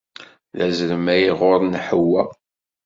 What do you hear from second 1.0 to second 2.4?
ay iɣurren Ḥewwa.